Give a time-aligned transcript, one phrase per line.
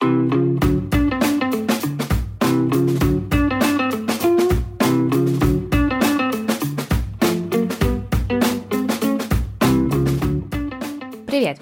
[0.00, 0.14] Привет,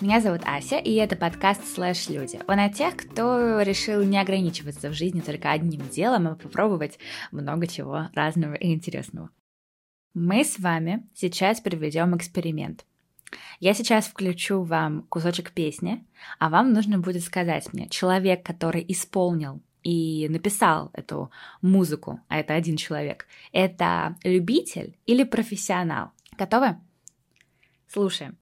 [0.02, 2.38] меня зовут Ася, и это подкаст «Слэш Люди».
[2.46, 7.00] Он о тех, кто решил не ограничиваться в жизни только одним делом, а попробовать
[7.32, 9.30] много чего разного и интересного.
[10.14, 12.84] Мы с вами сейчас проведем эксперимент.
[13.60, 16.04] Я сейчас включу вам кусочек песни,
[16.38, 21.30] а вам нужно будет сказать мне, человек, который исполнил и написал эту
[21.62, 26.12] музыку, а это один человек, это любитель или профессионал?
[26.36, 26.76] Готовы?
[27.88, 28.36] Слушаем.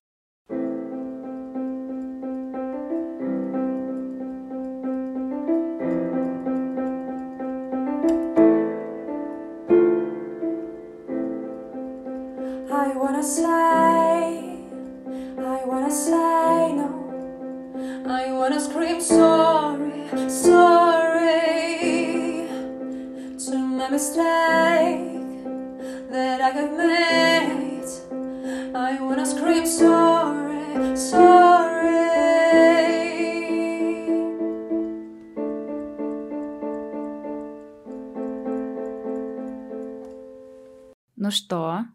[41.16, 41.86] Ну что,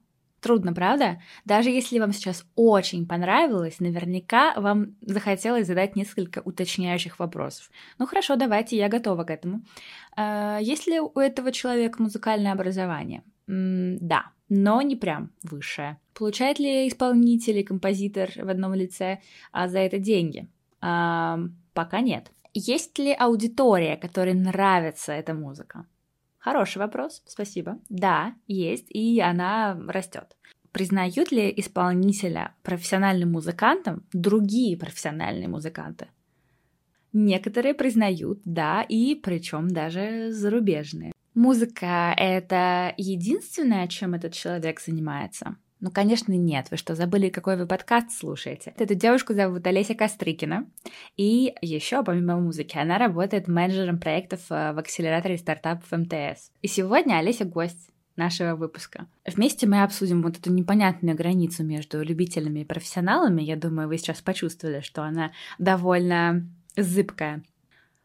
[0.42, 1.22] Трудно, правда?
[1.46, 7.70] Даже если вам сейчас очень понравилось, наверняка вам захотелось задать несколько уточняющих вопросов.
[8.00, 9.62] Ну хорошо, давайте, я готова к этому.
[10.18, 13.24] А, есть ли у этого человека музыкальное образование?
[13.48, 15.98] да, но не прям высшее.
[16.14, 19.20] Получает ли исполнитель и композитор в одном лице
[19.52, 20.48] а за это деньги?
[20.80, 21.40] А,
[21.74, 22.32] пока нет.
[22.54, 25.86] Есть ли аудитория, которой нравится эта музыка?
[26.42, 27.78] Хороший вопрос, спасибо.
[27.88, 30.36] Да, есть, и она растет.
[30.72, 36.08] Признают ли исполнителя профессиональным музыкантом другие профессиональные музыканты?
[37.14, 41.12] Некоторые признают, да, и причем даже зарубежные.
[41.36, 45.58] Музыка— это единственное, чем этот человек занимается?
[45.82, 46.68] Ну, конечно, нет.
[46.70, 48.74] Вы что, забыли, какой вы подкаст слушаете?
[48.78, 50.68] Эту девушку зовут Олеся Кострыкина.
[51.18, 56.52] И еще, помимо музыки, она работает менеджером проектов э, в акселераторе стартапов МТС.
[56.62, 59.08] И сегодня Олеся гость нашего выпуска.
[59.26, 63.42] Вместе мы обсудим вот эту непонятную границу между любителями и профессионалами.
[63.42, 67.44] Я думаю, вы сейчас почувствовали, что она довольно зыбкая.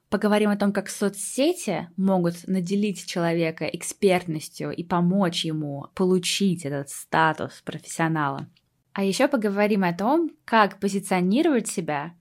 [0.08, 7.60] Поговорим о том, как соцсети могут наделить человека экспертностью и помочь ему получить этот статус
[7.64, 8.48] профессионала.
[8.92, 12.14] А еще поговорим о том, как позиционировать себя,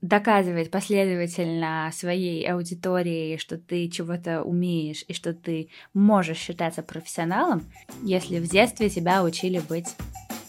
[0.00, 7.64] доказывать последовательно своей аудитории, что ты чего-то умеешь и что ты можешь считаться профессионалом,
[8.02, 9.94] если в детстве тебя учили быть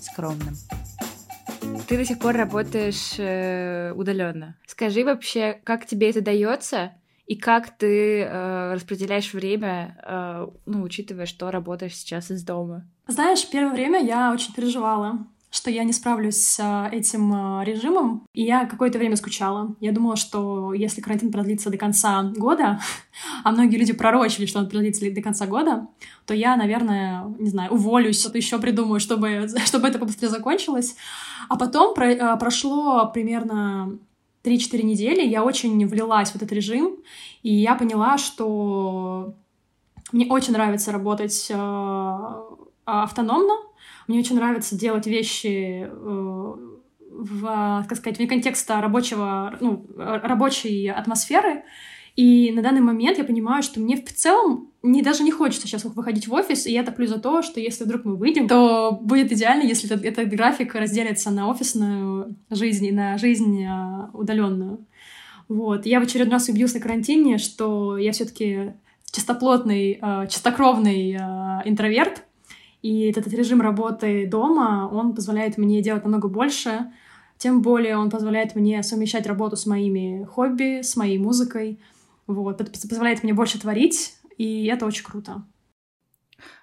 [0.01, 0.55] скромным.
[1.87, 4.55] Ты до сих пор работаешь э, удаленно.
[4.65, 6.91] Скажи вообще, как тебе это дается?
[7.25, 12.85] И как ты э, распределяешь время, э, ну, учитывая, что работаешь сейчас из дома?
[13.07, 18.27] Знаешь, первое время я очень переживала, что я не справлюсь с а, этим а, режимом,
[18.33, 19.75] и я какое-то время скучала.
[19.79, 22.81] Я думала, что если карантин продлится до конца года,
[23.43, 25.87] а многие люди пророчили, что он продлится до конца года,
[26.25, 30.95] то я, наверное, не знаю, уволюсь, что-то еще придумаю, чтобы, чтобы это побыстрее закончилось.
[31.47, 33.97] А потом про, а, прошло примерно
[34.43, 36.97] 3-4 недели, я очень влилась в этот режим,
[37.41, 39.33] и я поняла, что
[40.11, 41.51] мне очень нравится работать
[42.85, 43.66] автономно,
[44.07, 46.55] мне очень нравится делать вещи э,
[47.09, 51.63] в, как сказать, вне контекста рабочего, ну, рабочей атмосферы.
[52.15, 55.85] И на данный момент я понимаю, что мне в целом не, даже не хочется сейчас
[55.85, 59.31] выходить в офис, и я топлю за то, что если вдруг мы выйдем, то будет
[59.31, 64.85] идеально, если этот, этот график разделится на офисную жизнь и на жизнь э, удаленную.
[65.47, 65.85] Вот.
[65.85, 68.73] Я в очередной раз убьюсь на карантине, что я все-таки
[69.11, 71.19] чистоплотный, э, чистокровный э,
[71.65, 72.23] интроверт,
[72.87, 76.89] и этот режим работы дома, он позволяет мне делать намного больше,
[77.37, 81.81] тем более он позволяет мне совмещать работу с моими хобби, с моей музыкой,
[82.27, 85.43] вот, позволяет мне больше творить, и это очень круто.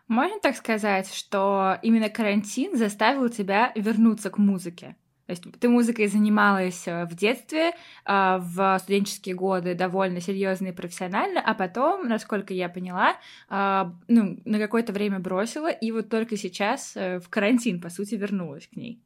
[0.09, 4.97] Можно так сказать, что именно карантин заставил тебя вернуться к музыке?
[5.27, 7.73] То есть ты музыкой занималась э, в детстве,
[8.05, 13.17] а, в студенческие годы довольно серьезно и профессионально, а потом, насколько я поняла,
[13.49, 18.17] а, ну, на какое-то время бросила, и вот только сейчас э, в карантин, по сути,
[18.17, 19.01] вернулась к ней.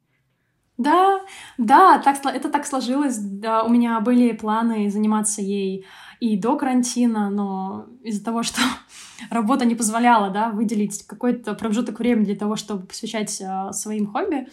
[0.79, 1.19] Да,
[1.57, 3.17] да, так, это так сложилось.
[3.17, 5.85] Да, у меня были планы заниматься ей
[6.21, 8.61] и до карантина, но из-за того, что
[9.29, 14.47] работа не позволяла, да, выделить какой-то промежуток времени для того, чтобы посвящать э, своим хобби,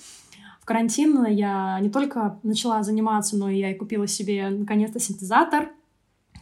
[0.66, 5.70] карантин я не только начала заниматься, но и я и купила себе наконец-то синтезатор.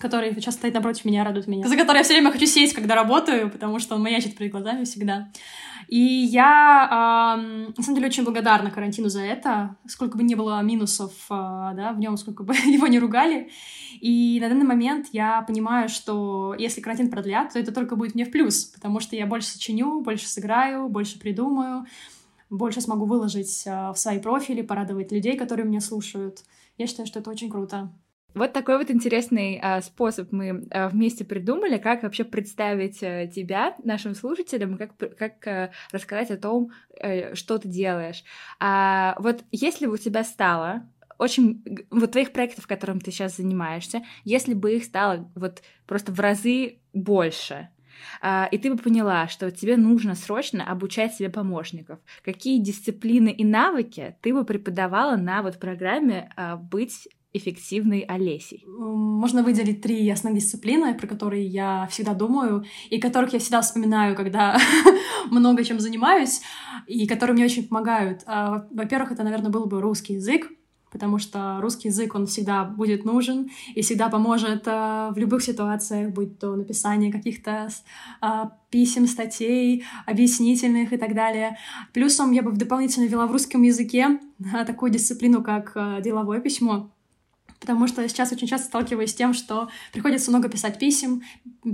[0.01, 2.97] который сейчас стоит напротив меня, радует меня, за который я все время хочу сесть, когда
[2.97, 5.29] работаю, потому что он маячит перед глазами всегда.
[5.89, 9.77] И я, э, на самом деле, очень благодарна карантину за это.
[9.87, 11.35] Сколько бы ни было минусов э,
[11.77, 13.51] да, в нем, сколько бы его не ругали.
[14.01, 18.25] И на данный момент я понимаю, что если карантин продлят, то это только будет мне
[18.25, 21.87] в плюс, потому что я больше сочиню, больше сыграю, больше придумаю,
[22.57, 26.45] больше смогу выложить э, в свои профили, порадовать людей, которые меня слушают.
[26.79, 27.93] Я считаю, что это очень круто.
[28.35, 33.77] Вот такой вот интересный а, способ мы а, вместе придумали, как вообще представить а, тебя
[33.85, 38.25] нашим слушателям, как, как а, рассказать о том, а, что ты делаешь.
[38.59, 40.83] А, вот если бы у тебя стало
[41.17, 41.63] очень...
[41.91, 46.79] Вот твоих проектов, которым ты сейчас занимаешься, если бы их стало вот просто в разы
[46.93, 47.74] больше, а,
[48.23, 51.99] и ты бы поняла, что тебе нужно срочно обучать себе помощников.
[52.25, 58.65] Какие дисциплины и навыки ты бы преподавала на вот программе а, «Быть эффективной Олесей?
[58.67, 64.15] Можно выделить три основных дисциплины, про которые я всегда думаю, и которых я всегда вспоминаю,
[64.15, 64.57] когда
[65.31, 66.41] много чем занимаюсь,
[66.87, 68.23] и которые мне очень помогают.
[68.27, 70.49] А, во-первых, это, наверное, был бы русский язык,
[70.95, 76.13] потому что русский язык, он всегда будет нужен и всегда поможет э, в любых ситуациях,
[76.13, 77.69] будь то написание каких-то
[78.23, 78.27] э,
[78.71, 81.59] писем, статей, объяснительных и так далее.
[81.93, 86.94] Плюсом я бы дополнительно вела в русском языке э, такую дисциплину, как э, деловое письмо
[87.65, 91.23] потому что сейчас очень часто сталкиваюсь с тем, что приходится много писать писем,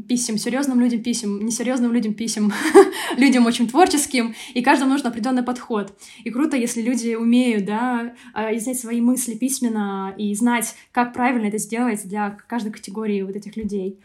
[0.06, 2.52] писем серьезным людям, писем несерьезным людям, писем
[3.16, 5.92] людям очень творческим, и каждому нужен определенный подход.
[6.22, 11.48] И круто, если люди умеют, да, а, изъять свои мысли письменно и знать, как правильно
[11.48, 13.98] это сделать для каждой категории вот этих людей.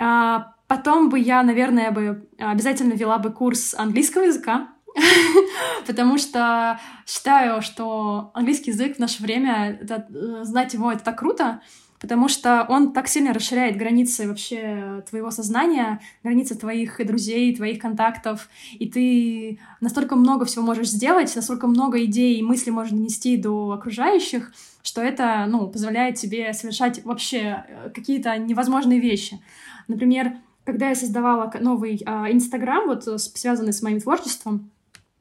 [0.00, 4.70] А потом бы я, наверное, бы обязательно вела бы курс английского языка,
[5.86, 11.18] потому что считаю, что английский язык в наше время, это, э, знать его, это так
[11.18, 11.60] круто,
[12.00, 18.48] потому что он так сильно расширяет границы вообще твоего сознания, границы твоих друзей, твоих контактов,
[18.72, 23.72] и ты настолько много всего можешь сделать, настолько много идей и мыслей можешь донести до
[23.72, 24.52] окружающих,
[24.82, 29.40] что это, ну, позволяет тебе совершать вообще э, какие-то невозможные вещи.
[29.88, 30.32] Например,
[30.64, 34.70] когда я создавала новый а, Инстаграм, вот э, связанный с моим творчеством,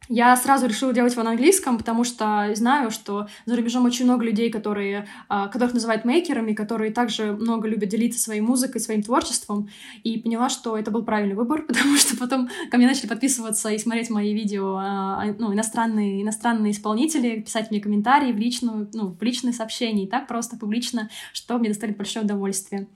[0.10, 4.26] я сразу решила делать его на английском, потому что знаю, что за рубежом очень много
[4.26, 9.70] людей, которые, а, которых называют мейкерами, которые также много любят делиться своей музыкой, своим творчеством,
[10.04, 13.78] и поняла, что это был правильный выбор, потому что потом ко мне начали подписываться и
[13.78, 19.10] смотреть мои видео а, а, ну, иностранные, иностранные исполнители, писать мне комментарии в личную, ну,
[19.10, 22.88] в личные сообщения, и так просто публично, что мне доставит большое удовольствие.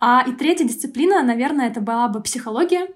[0.00, 2.88] А, и третья дисциплина, наверное, это была бы психология,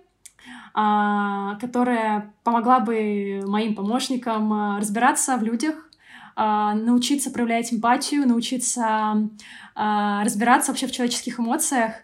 [0.75, 5.88] которая помогла бы моим помощникам а, разбираться в людях,
[6.35, 9.29] а, научиться проявлять эмпатию, научиться
[9.76, 11.94] разбираться вообще в человеческих эмоциях,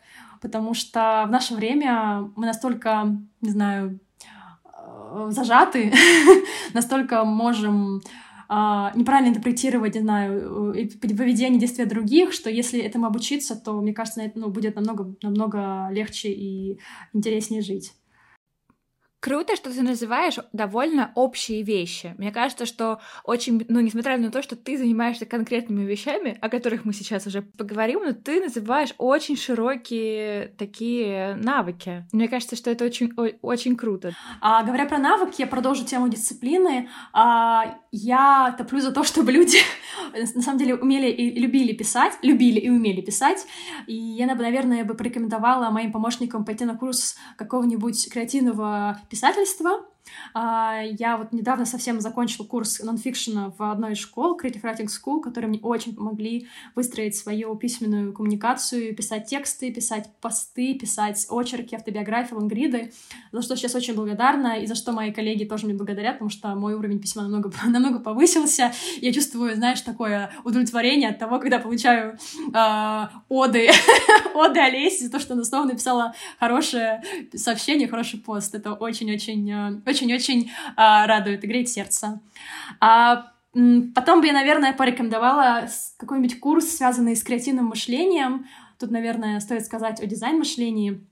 [0.40, 4.00] потому что в наше время мы настолько, не знаю,
[5.28, 5.92] зажаты,
[6.74, 8.02] настолько можем
[8.48, 14.40] неправильно интерпретировать, не знаю, поведение, действия других, что если этому обучиться, то, мне кажется, это
[14.40, 16.80] ну, будет намного, намного легче и
[17.12, 17.92] интереснее жить.
[19.20, 22.14] Круто, что ты называешь довольно общие вещи.
[22.16, 26.86] Мне кажется, что очень, ну, несмотря на то, что ты занимаешься конкретными вещами, о которых
[26.86, 32.06] мы сейчас уже поговорим, но ты называешь очень широкие такие навыки.
[32.12, 34.14] Мне кажется, что это очень, очень круто.
[34.40, 36.88] А, говоря про навыки, я продолжу тему дисциплины.
[37.12, 39.58] А, я топлю за то, чтобы люди
[40.34, 43.46] на самом деле умели и любили писать, любили и умели писать.
[43.86, 49.84] И я, наверное, бы порекомендовала моим помощникам пойти на курс какого-нибудь креативного писательства,
[50.34, 55.48] я вот недавно совсем закончила курс нонфикшена в одной из школ, Creative Writing School, которые
[55.48, 62.92] мне очень помогли выстроить свою письменную коммуникацию, писать тексты, писать посты, писать очерки, автобиографии, лонгриды,
[63.32, 66.54] за что сейчас очень благодарна, и за что мои коллеги тоже мне благодарят, потому что
[66.54, 68.72] мой уровень письма намного, намного повысился.
[69.00, 72.18] Я чувствую, знаешь, такое удовлетворение от того, когда получаю
[72.54, 73.70] э, оды,
[74.34, 77.02] оды Олеси за то, что она снова написала хорошее
[77.34, 78.54] сообщение, хороший пост.
[78.54, 82.20] Это очень-очень э, очень-очень а, радует и греет сердце.
[82.80, 85.68] А, потом бы я, наверное, порекомендовала
[85.98, 88.46] какой-нибудь курс, связанный с креативным мышлением.
[88.78, 91.06] Тут, наверное, стоит сказать о дизайн-мышлении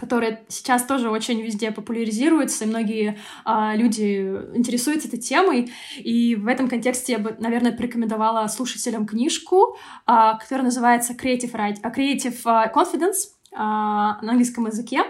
[0.00, 4.22] которое сейчас тоже очень везде популяризируется, и многие а, люди
[4.54, 5.70] интересуются этой темой.
[5.98, 11.94] И в этом контексте я бы, наверное, порекомендовала слушателям книжку, а, которая называется Creative, Writing,
[11.94, 15.02] Creative Confidence а, на английском языке.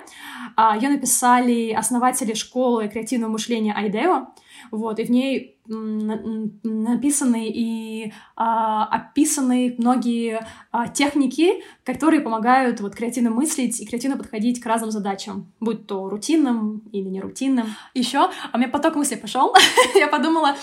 [0.57, 4.29] А, Ее написали основатели школы креативного мышления Айдео.
[4.71, 5.57] Вот, и в ней
[6.63, 14.61] написаны и а, описаны многие а, техники, которые помогают вот креативно мыслить и креативно подходить
[14.61, 17.69] к разным задачам, будь то рутинным или нерутинным.
[17.95, 19.55] Еще, а у меня поток мыслей пошел.
[19.95, 20.57] я подумала,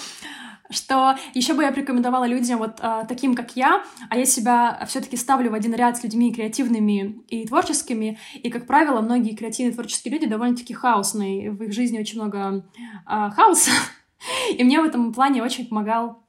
[0.69, 5.17] что еще бы я порекомендовала людям вот э, таким, как я, а я себя все-таки
[5.17, 10.13] ставлю в один ряд с людьми креативными и творческими, и, как правило, многие креативные творческие
[10.13, 12.65] люди довольно-таки хаосные, в их жизни очень много
[13.07, 13.71] э, хаоса,
[14.57, 16.26] и мне в этом плане очень помогал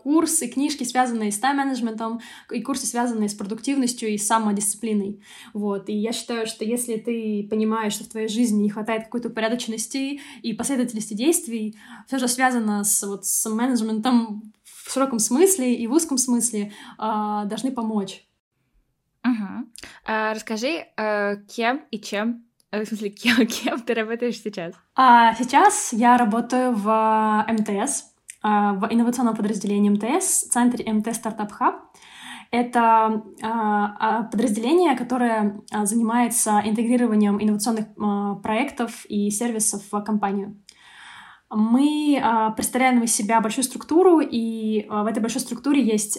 [0.00, 5.22] курсы, книжки, связанные с тайм-менеджментом, и курсы, связанные с продуктивностью и самодисциплиной.
[5.52, 5.88] Вот.
[5.88, 10.20] И я считаю, что если ты понимаешь, что в твоей жизни не хватает какой-то упорядоченности
[10.42, 11.76] и последовательности действий,
[12.06, 17.44] все же связано с, вот, с менеджментом в широком смысле и в узком смысле, а,
[17.44, 18.24] должны помочь.
[19.24, 19.68] Угу.
[20.06, 24.74] А, расскажи, а, кем и чем в смысле, кем, кем ты работаешь сейчас?
[24.94, 28.11] А, сейчас я работаю в МТС, а,
[28.42, 31.76] в инновационном подразделении МТС, центре МТ Стартап Хаб.
[32.50, 37.86] Это а, а, подразделение, которое занимается интегрированием инновационных
[38.42, 40.60] проектов и сервисов в компанию.
[41.50, 42.22] Мы
[42.56, 46.18] представляем из себя большую структуру, и в этой большой структуре есть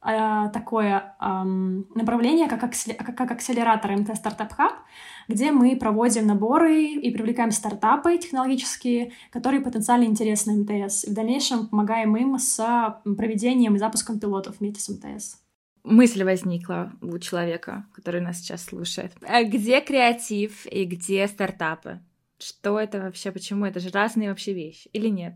[0.00, 1.16] такое
[1.94, 2.62] направление, как,
[3.30, 4.72] акселератор МТ Стартап Хаб,
[5.28, 11.04] где мы проводим наборы и привлекаем стартапы технологические, которые потенциально интересны МТС.
[11.04, 15.36] И в дальнейшем помогаем им с проведением и запуском пилотов вместе с МТС.
[15.84, 19.12] Мысль возникла у человека, который нас сейчас слушает.
[19.26, 22.00] А где креатив и где стартапы?
[22.42, 23.66] Что это вообще, почему?
[23.66, 25.34] Это же разные вообще вещи или нет?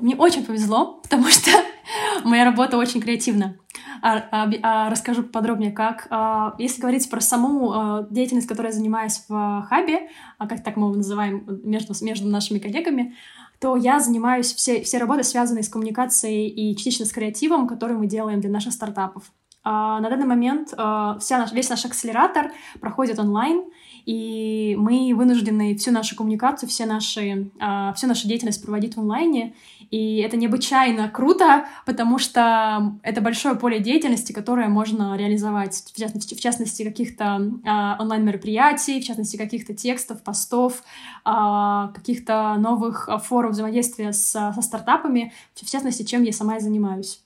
[0.00, 1.50] Мне очень повезло, потому что
[2.24, 3.58] моя работа очень креативна.
[4.02, 6.08] А, а, а, расскажу подробнее, как.
[6.10, 10.08] А, если говорить про саму а, деятельность, которой я занимаюсь в хабе,
[10.38, 13.14] а, как так мы его называем между, между нашими коллегами,
[13.60, 18.08] то я занимаюсь все, все работы, связанные с коммуникацией и частично с креативом, который мы
[18.08, 19.30] делаем для наших стартапов.
[19.64, 23.62] На данный момент вся наш, весь наш акселератор проходит онлайн,
[24.06, 29.54] и мы вынуждены всю нашу коммуникацию, все наши, э, всю нашу деятельность проводить в онлайне,
[29.90, 36.34] и это необычайно круто, потому что это большое поле деятельности, которое можно реализовать, в частности,
[36.34, 40.82] в частности каких-то э, онлайн-мероприятий, в частности каких-то текстов, постов,
[41.24, 47.20] э, каких-то новых форумов взаимодействия с, со стартапами, в частности, чем я сама и занимаюсь.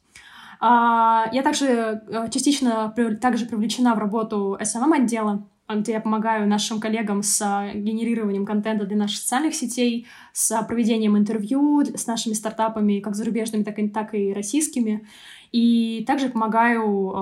[0.58, 2.02] Я также
[2.32, 8.86] частично также привлечена в работу SMM-отдела, где я помогаю нашим коллегам с а, генерированием контента
[8.86, 13.88] для наших социальных сетей, с а, проведением интервью с нашими стартапами, как зарубежными, так и,
[13.88, 15.06] так и российскими.
[15.52, 17.12] И также помогаю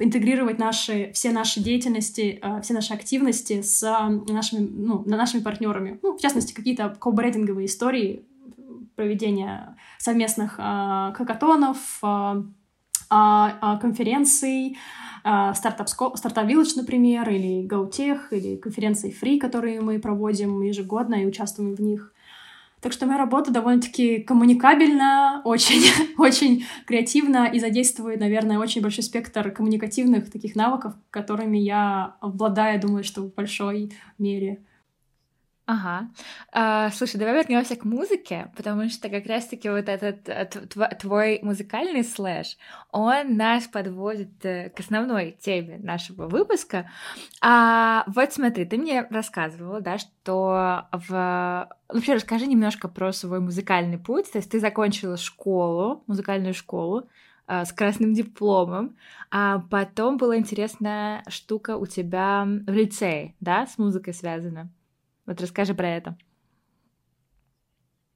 [0.00, 3.82] э, интегрировать наши, все наши деятельности, э, все наши активности с
[4.28, 6.00] нашими, ну, нашими партнерами.
[6.02, 8.24] Ну, в частности, какие-то коллаборейдинговые истории
[8.96, 12.42] проведения совместных э, хакатонов, э,
[13.08, 14.76] конференций,
[15.54, 21.74] стартап Startup Village, например, или GoTech, или конференции Free, которые мы проводим ежегодно и участвуем
[21.74, 22.12] в них.
[22.80, 25.82] Так что моя работа довольно-таки коммуникабельна, очень,
[26.18, 33.02] очень креативна и задействует, наверное, очень большой спектр коммуникативных таких навыков, которыми я обладаю, думаю,
[33.02, 34.62] что в большой мере.
[35.68, 36.08] Ага.
[36.52, 40.44] А, слушай, давай вернемся к музыке, потому что как раз-таки вот этот э,
[41.00, 42.56] твой музыкальный слэш,
[42.92, 46.88] он нас подводит э, к основной теме нашего выпуска.
[47.40, 51.68] А вот смотри, ты мне рассказывала, да, что в...
[51.88, 54.30] Вообще расскажи немножко про свой музыкальный путь.
[54.30, 57.08] То есть ты закончила школу, музыкальную школу,
[57.48, 58.96] э, с красным дипломом,
[59.32, 64.70] а потом была интересная штука у тебя в лицее, да, с музыкой связана.
[65.26, 66.16] Вот расскажи про это.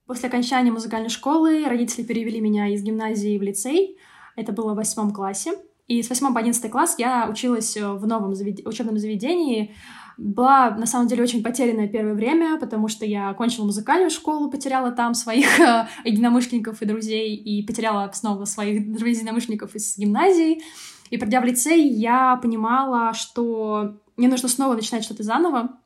[0.06, 3.96] После окончания музыкальной школы родители перевели меня из гимназии в лицей.
[4.36, 5.52] Это было в восьмом классе.
[5.90, 8.64] И с 8 по 11 класс я училась э, в новом завед...
[8.64, 9.74] учебном заведении.
[10.16, 14.92] Была, на самом деле, очень потерянное первое время, потому что я окончила музыкальную школу, потеряла
[14.92, 20.62] там своих э, единомышленников и друзей, и потеряла снова своих друзей единомышленников из гимназии.
[21.10, 25.79] И придя в лицей, я понимала, что мне нужно снова начинать что-то заново,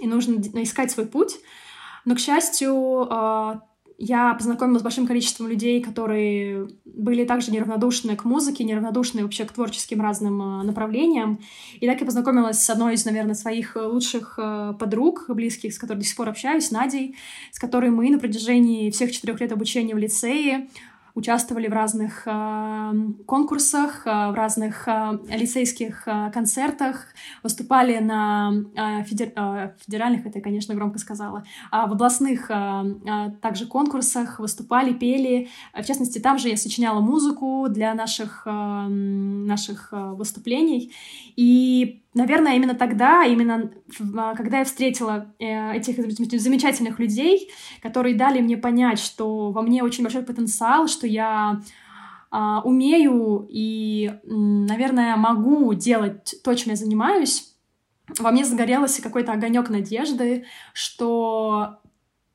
[0.00, 1.36] и нужно искать свой путь.
[2.04, 3.62] Но, к счастью, а,
[4.02, 9.52] я познакомилась с большим количеством людей, которые были также неравнодушны к музыке, неравнодушны вообще к
[9.52, 11.38] творческим разным а, направлениям.
[11.80, 15.98] И так я познакомилась с одной из, наверное, своих лучших а, подруг, близких, с которой
[15.98, 17.16] до сих пор общаюсь, Надей,
[17.52, 20.68] с которой мы на протяжении всех четырех лет обучения в лицее
[21.14, 22.92] участвовали в разных э,
[23.26, 27.06] конкурсах, э, в разных э, лицейских э, концертах,
[27.42, 32.54] выступали на э, федер, э, федеральных, это я, конечно, громко сказала, а в областных э,
[32.54, 35.48] э, также конкурсах выступали, пели.
[35.74, 40.92] В частности, там же я сочиняла музыку для наших, э, наших э, выступлений.
[41.36, 43.70] И наверное, именно тогда, именно
[44.16, 45.96] а, когда я встретила э, этих
[46.40, 47.50] замечательных людей,
[47.82, 51.60] которые дали мне понять, что во мне очень большой потенциал, что я
[52.30, 57.54] а, умею и, наверное, могу делать то, чем я занимаюсь,
[58.18, 61.80] во мне загорелся какой-то огонек надежды, что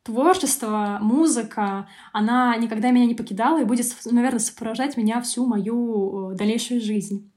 [0.03, 6.35] творчество, музыка, она никогда меня не покидала и будет, наверное, сопровождать меня всю мою э,
[6.35, 7.31] дальнейшую жизнь.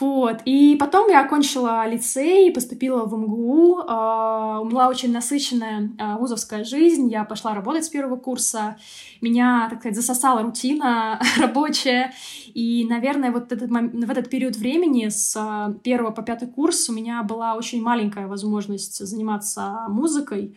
[0.00, 0.40] Вот.
[0.46, 3.80] И потом я окончила лицей, поступила в МГУ.
[3.80, 7.10] Э, была очень насыщенная э, вузовская жизнь.
[7.10, 8.78] Я пошла работать с первого курса.
[9.20, 12.14] Меня, так сказать, засосала рутина рабочая.
[12.54, 16.94] И, наверное, вот этот, в этот период времени с э, первого по пятый курс у
[16.94, 20.56] меня была очень маленькая возможность заниматься музыкой.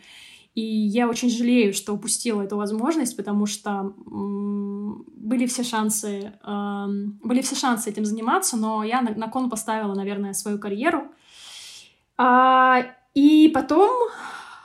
[0.54, 3.92] И я очень жалею, что упустила эту возможность, потому что
[5.24, 6.86] были все шансы, э,
[7.24, 11.08] были все шансы этим заниматься, но я на, на кон поставила, наверное, свою карьеру.
[12.16, 12.84] А,
[13.14, 13.90] и потом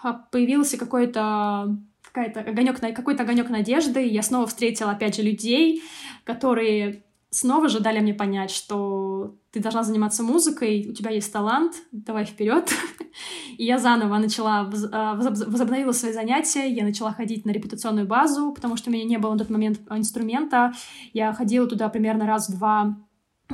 [0.04, 1.76] а, появился какой-то
[2.12, 4.06] какой-то огонек, какой-то огонек надежды.
[4.06, 5.84] Я снова встретила, опять же, людей,
[6.24, 11.74] которые снова же дали мне понять, что ты должна заниматься музыкой, у тебя есть талант,
[11.92, 12.72] давай вперед.
[13.58, 18.78] И я заново начала, а, возобновила свои занятия, я начала ходить на репутационную базу, потому
[18.78, 20.74] что у меня не было на тот момент инструмента.
[21.14, 22.96] Я ходила туда примерно раз в два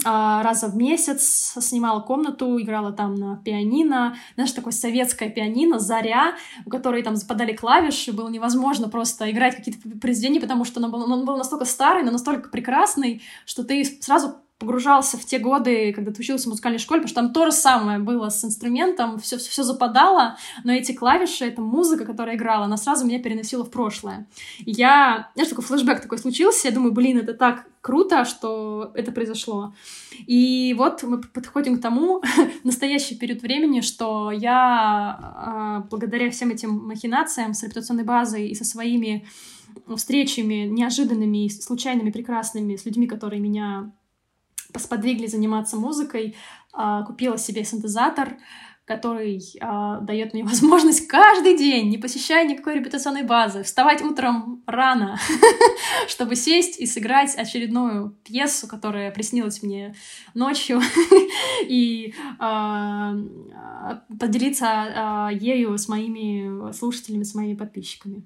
[0.04, 6.36] раза в месяц снимала комнату, играла там на пианино, знаешь, такое советское пианино, заря,
[6.66, 11.12] у которой там западали клавиши, было невозможно просто играть какие-то произведения, потому что он был,
[11.12, 16.12] он был настолько старый, но настолько прекрасный, что ты сразу погружался в те годы, когда
[16.12, 19.38] ты учился в музыкальной школе, потому что там то же самое было с инструментом, все,
[19.38, 24.28] все западало, но эти клавиши, эта музыка, которая играла, она сразу меня переносила в прошлое.
[24.60, 29.12] И я, знаешь, такой флешбэк такой случился, я думаю, блин, это так круто, что это
[29.12, 29.74] произошло.
[30.26, 32.24] И вот мы подходим к тому,
[32.64, 38.64] настоящий период времени, что я а, благодаря всем этим махинациям с репутационной базой и со
[38.64, 39.28] своими
[39.98, 43.92] встречами неожиданными, случайными, прекрасными с людьми, которые меня
[44.80, 46.36] сподвигли заниматься музыкой,
[46.74, 48.38] а, купила себе синтезатор,
[48.86, 55.18] который э, дает мне возможность каждый день, не посещая никакой репетиционной базы, вставать утром рано,
[56.08, 59.96] чтобы сесть и сыграть очередную пьесу, которая приснилась мне
[60.36, 60.82] ночью,
[61.68, 63.26] и э,
[64.20, 68.24] поделиться ею с моими слушателями, с моими подписчиками.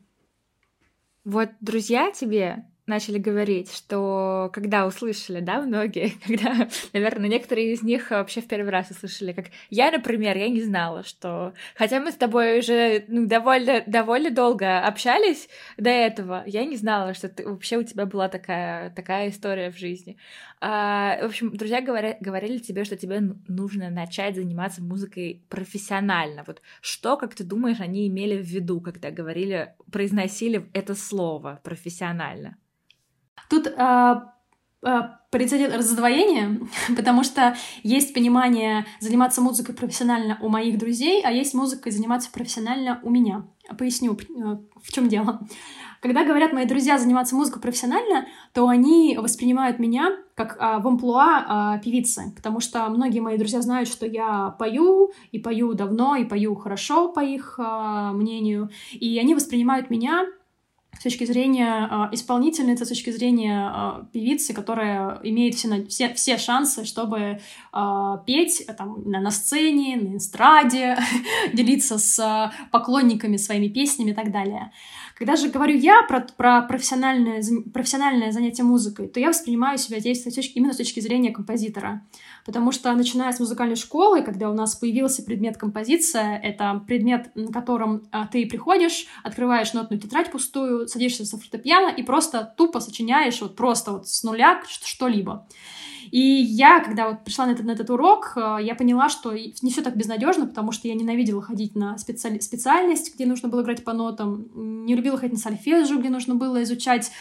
[1.24, 8.12] Вот друзья тебе начали говорить, что когда услышали, да, многие, когда, наверное, некоторые из них
[8.12, 12.16] вообще в первый раз услышали, как я, например, я не знала, что, хотя мы с
[12.16, 15.48] тобой уже ну, довольно, довольно долго общались
[15.78, 19.78] до этого, я не знала, что ты, вообще у тебя была такая, такая история в
[19.78, 20.18] жизни.
[20.62, 26.44] А, в общем, друзья говоря, говорили тебе, что тебе нужно начать заниматься музыкой профессионально.
[26.46, 32.58] Вот что, как ты думаешь, они имели в виду, когда говорили, произносили это слово профессионально?
[33.50, 34.34] Тут а,
[34.82, 36.60] а, произойдет раздвоение,
[36.96, 43.00] потому что есть понимание заниматься музыкой профессионально у моих друзей, а есть музыкой заниматься профессионально
[43.04, 43.46] у меня.
[43.78, 45.42] Поясню, э, в чем дело.
[46.02, 51.46] Когда говорят мои друзья заниматься музыкой профессионально, то они воспринимают меня как а, в амплуа
[51.46, 56.24] а, певицы, потому что многие мои друзья знают, что я пою, и пою давно, и
[56.24, 60.26] пою хорошо, по их а, мнению, и они воспринимают меня
[61.00, 66.38] с точки зрения э, исполнительницы, с точки зрения э, певицы, которая имеет все, все, все
[66.38, 67.40] шансы, чтобы
[67.74, 70.98] э, петь э, там, на, сцене, на эстраде,
[71.54, 74.72] делиться с поклонниками своими песнями и так далее.
[75.18, 77.42] Когда же говорю я про, про профессиональное,
[77.74, 82.06] профессиональное занятие музыкой, то я воспринимаю себя здесь именно с точки зрения композитора.
[82.50, 87.52] Потому что, начиная с музыкальной школы, когда у нас появился предмет композиция, это предмет, на
[87.52, 93.40] котором а, ты приходишь, открываешь нотную тетрадь пустую, садишься за фортепиано и просто тупо сочиняешь
[93.40, 95.46] вот просто вот с нуля что-либо.
[96.10, 99.70] И я, когда вот пришла на этот, на этот урок, э, я поняла, что не
[99.70, 102.42] все так безнадежно, потому что я ненавидела ходить на специаль...
[102.42, 106.64] специальность, где нужно было играть по нотам, не любила ходить на сольфеджио, где нужно было
[106.64, 107.12] изучать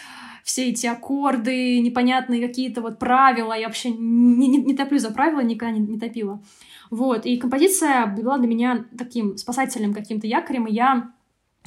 [0.49, 3.53] все эти аккорды, непонятные какие-то вот правила.
[3.53, 6.43] Я вообще не, не, не топлю за правила, никогда не, не топила.
[6.89, 11.13] Вот, и композиция была для меня таким спасательным каким-то якорем, и я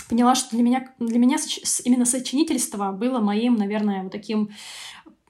[0.09, 1.37] поняла, что для меня, для меня
[1.85, 4.49] именно сочинительство было моим, наверное, вот таким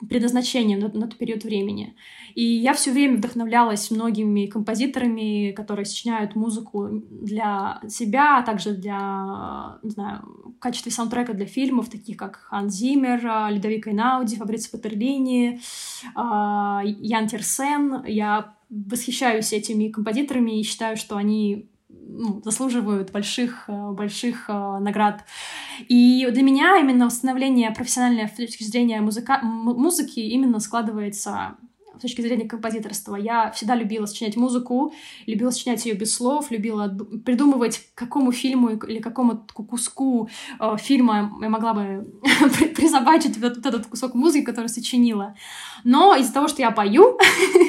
[0.08, 1.94] предназначением на, на тот период времени.
[2.34, 9.78] И я все время вдохновлялась многими композиторами, которые сочиняют музыку для себя, а также для,
[9.82, 10.20] не знаю,
[10.56, 15.60] в качестве саундтрека для фильмов, таких как Хан Зиммер, Людовика Инауди, Фабрицио Патерлини,
[16.14, 18.04] а, Ян Терсен.
[18.06, 21.68] Я восхищаюсь этими композиторами и считаю, что они
[22.12, 25.24] ну, заслуживают больших, э, больших э, наград.
[25.88, 29.40] И для меня именно восстановление профессиональной с точки зрения музыка...
[29.42, 31.56] музыки именно складывается
[32.02, 33.14] с точки зрения композиторства.
[33.14, 34.92] Я всегда любила сочинять музыку,
[35.26, 36.88] любила сочинять ее без слов, любила
[37.24, 42.12] придумывать, какому фильму или какому куску э, фильма я могла бы
[42.74, 45.36] призабачить вот, вот этот кусок музыки, который сочинила.
[45.84, 47.20] Но из-за того, что я пою,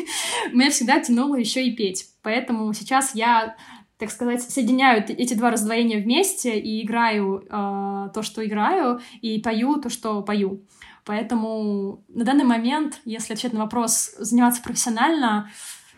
[0.51, 2.07] меня всегда тянуло еще и петь.
[2.23, 3.55] Поэтому сейчас я
[3.99, 9.79] так сказать, соединяю эти два раздвоения вместе и играю э, то, что играю, и пою
[9.79, 10.63] то, что пою.
[11.05, 15.49] Поэтому на данный момент, если отвечать на вопрос заниматься профессионально,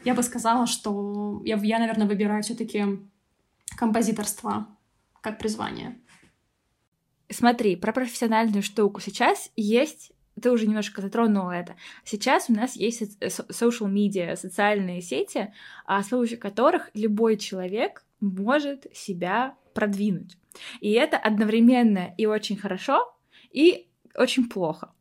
[0.03, 2.83] я бы сказала, что я, я наверное, выбираю все-таки
[3.77, 4.67] композиторство
[5.21, 5.99] как призвание.
[7.29, 8.99] Смотри, про профессиональную штуку.
[8.99, 11.75] Сейчас есть ты уже немножко затронула это.
[12.03, 15.53] Сейчас у нас есть social media, социальные сети,
[15.85, 20.37] а с помощью которых любой человек может себя продвинуть.
[20.81, 23.15] И это одновременно и очень хорошо,
[23.51, 24.91] и очень плохо.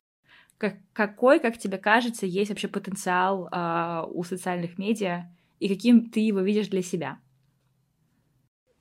[0.65, 6.21] Как, какой, как тебе кажется, есть вообще потенциал э, у социальных медиа, и каким ты
[6.21, 7.19] его видишь для себя?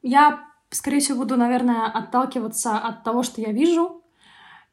[0.01, 4.01] Я, скорее всего, буду, наверное, отталкиваться от того, что я вижу,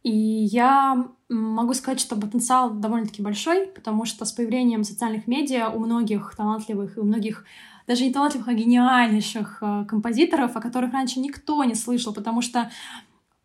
[0.04, 5.80] и я могу сказать, что потенциал довольно-таки большой, потому что с появлением социальных медиа у
[5.80, 7.44] многих талантливых и у многих
[7.88, 12.70] даже не талантливых, а гениальнейших э, композиторов, о которых раньше никто не слышал, потому что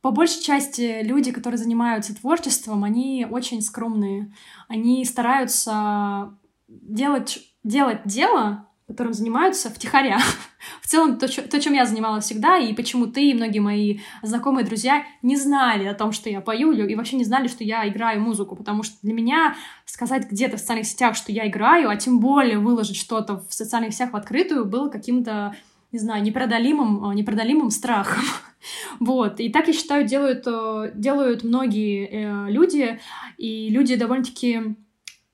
[0.05, 4.31] по большей части люди, которые занимаются творчеством, они очень скромные.
[4.67, 6.37] Они стараются
[6.67, 10.19] делать, делать дело, которым занимаются втихаря.
[10.83, 14.63] В целом, то, то, чем я занималась всегда, и почему ты и многие мои знакомые
[14.63, 18.21] друзья не знали о том, что я пою, и вообще не знали, что я играю
[18.21, 22.19] музыку, потому что для меня сказать где-то в социальных сетях, что я играю, а тем
[22.19, 25.55] более выложить что-то в социальных сетях в открытую, было каким-то
[25.91, 28.23] не знаю, непреодолимым, э, непреодолимым страхом.
[28.99, 29.39] вот.
[29.39, 32.99] И так, я считаю, делают, э, делают многие э, люди,
[33.37, 34.75] и люди довольно-таки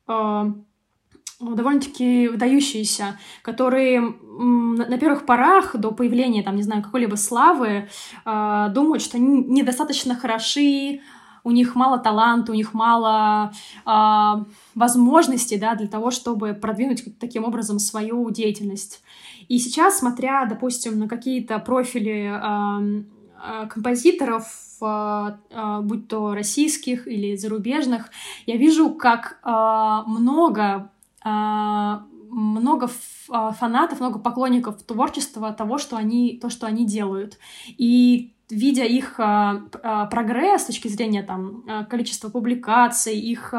[0.08, 0.54] э,
[1.40, 7.90] довольно-таки выдающиеся, которые на первых порах до появления, там, не знаю, какой-либо славы
[8.24, 11.02] думают, что они недостаточно хороши,
[11.44, 13.52] у них мало таланта, у них мало
[13.86, 19.02] э, возможностей, да, для того, чтобы продвинуть таким образом свою деятельность.
[19.48, 24.46] И сейчас, смотря, допустим, на какие-то профили э, композиторов,
[24.82, 28.10] э, э, будь то российских или зарубежных,
[28.46, 29.40] я вижу, как
[30.08, 30.90] много
[31.24, 32.90] много
[33.28, 37.38] фанатов, много поклонников творчества того, что они, то, что они делают.
[37.78, 43.54] И видя их а, а, прогресс с точки зрения там а, количества публикаций, их,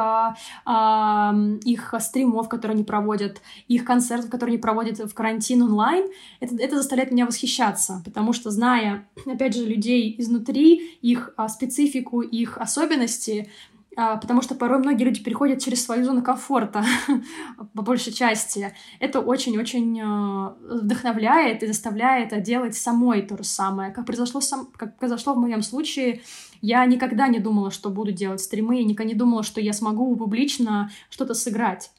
[1.64, 6.06] их стримов, которые они проводят, их концертов, которые они проводят в карантин онлайн,
[6.40, 12.58] это, это заставляет меня восхищаться, потому что зная, опять же, людей изнутри, их специфику, их
[12.58, 13.50] особенности,
[13.94, 16.84] потому что порой многие люди переходят через свою зону комфорта,
[17.74, 18.74] по большей части.
[19.00, 23.92] Это очень-очень а, вдохновляет и заставляет делать самой то же самое.
[23.92, 26.22] Как произошло, сам, как произошло в моем случае,
[26.62, 30.16] я никогда не думала, что буду делать стримы, я никогда не думала, что я смогу
[30.16, 31.90] публично что-то сыграть.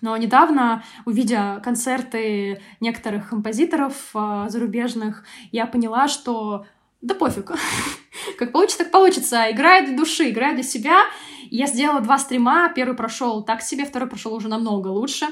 [0.00, 6.64] Но недавно, увидя концерты некоторых композиторов э, зарубежных, я поняла, что
[7.00, 7.52] да пофиг.
[8.38, 9.50] как получится, так получится.
[9.50, 11.04] Играю для души, играю для себя.
[11.50, 12.70] я сделала два стрима.
[12.74, 15.26] Первый прошел так себе, второй прошел уже намного лучше.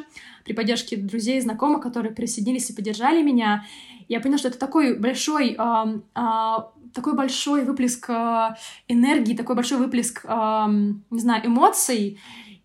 [0.44, 3.64] При поддержке друзей и знакомых, которые присоединились и поддержали меня.
[4.08, 6.54] Я поняла, что это такой большой, э, э,
[6.94, 8.54] такой большой выплеск э,
[8.88, 10.66] энергии, такой большой выплеск, э,
[11.10, 12.18] не знаю, эмоций.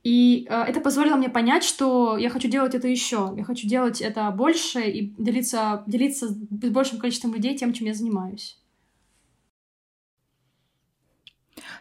[0.03, 3.33] И э, это позволило мне понять, что я хочу делать это еще.
[3.37, 6.33] Я хочу делать это больше и делиться, делиться с
[6.69, 8.62] большим количеством людей тем, чем я занимаюсь.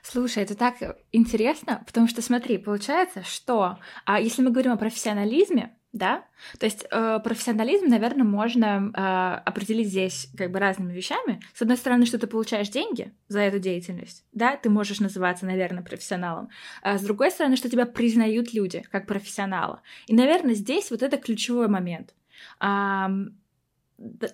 [0.02, 0.76] Слушай, это так
[1.12, 6.24] интересно, потому что смотри, получается, что а если мы говорим о профессионализме, да,
[6.58, 11.40] то есть э, профессионализм, наверное, можно э, определить здесь как бы разными вещами.
[11.54, 15.84] С одной стороны, что ты получаешь деньги за эту деятельность, да, ты можешь называться, наверное,
[15.84, 16.48] профессионалом.
[16.82, 19.82] А с другой стороны, что тебя признают люди как профессионала.
[20.06, 22.14] И, наверное, здесь вот это ключевой момент.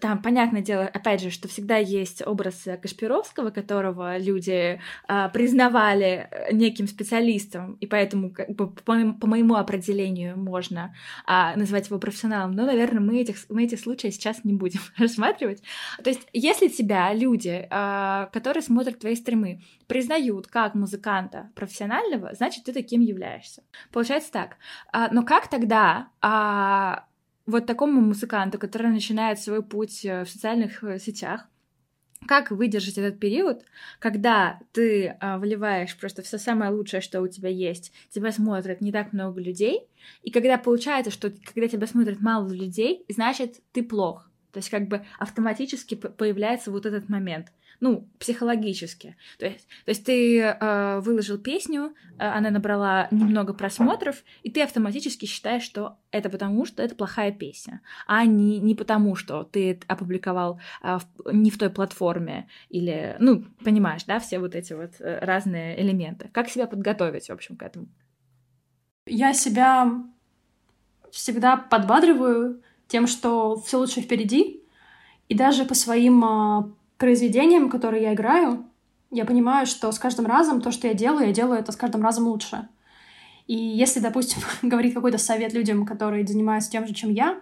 [0.00, 6.52] Там, понятное дело, опять же, что всегда есть образ Кашпировского, которого люди а, признавали э,
[6.52, 10.94] неким специалистом, и поэтому, как бы, по, по моему определению, можно
[11.26, 12.52] а, назвать его профессионалом.
[12.52, 15.62] Но, наверное, мы, этих, мы эти случаи сейчас не будем рассматривать.
[16.02, 22.64] То есть, если тебя люди, а, которые смотрят твои стримы, признают как музыканта профессионального, значит,
[22.64, 23.62] ты таким являешься.
[23.92, 24.56] Получается так.
[24.92, 27.04] А, но как тогда а,
[27.48, 31.48] вот такому музыканту, который начинает свой путь э, в социальных э, сетях,
[32.26, 33.62] как выдержать этот период,
[34.00, 38.90] когда ты а, вливаешь просто все самое лучшее, что у тебя есть, тебя смотрят не
[38.90, 39.86] так много людей,
[40.22, 44.28] и когда получается, что когда тебя смотрят мало людей, значит, ты плох.
[44.52, 49.16] То есть как бы автоматически появляется вот этот момент ну, психологически.
[49.38, 54.62] То есть, то есть ты э, выложил песню, э, она набрала немного просмотров, и ты
[54.62, 59.80] автоматически считаешь, что это потому, что это плохая песня, а не, не потому, что ты
[59.86, 65.00] опубликовал э, в, не в той платформе или, ну, понимаешь, да, все вот эти вот
[65.00, 66.28] э, разные элементы.
[66.32, 67.86] Как себя подготовить, в общем, к этому?
[69.06, 70.02] Я себя
[71.10, 74.62] всегда подбадриваю тем, что все лучше впереди,
[75.28, 78.66] и даже по своим а, произведениям, которые я играю,
[79.10, 82.02] я понимаю, что с каждым разом то, что я делаю, я делаю это с каждым
[82.02, 82.68] разом лучше.
[83.46, 87.38] И если, допустим, говорить какой-то совет людям, которые занимаются тем же, чем я,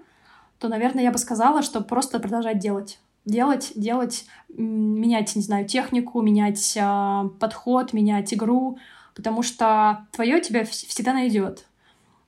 [0.59, 3.01] то, наверное, я бы сказала, что просто продолжать делать.
[3.25, 8.79] Делать, делать, менять, не знаю, технику, менять э, подход, менять игру,
[9.17, 11.67] потому что твое тебя всегда найдет.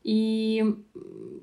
[0.09, 0.65] И